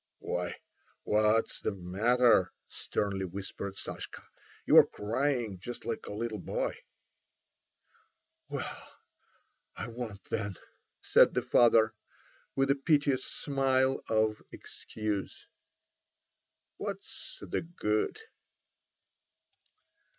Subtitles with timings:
[0.17, 0.55] "Why,
[1.03, 4.23] what's the matter?" sternly whispered Sashka.
[4.65, 6.73] "You're crying just like a little boy."
[8.49, 8.93] "Well,
[9.75, 10.55] I won't, then,"
[11.01, 11.93] said the father
[12.55, 15.45] with, a piteous smile of excuse.
[16.77, 18.19] "What's the good?"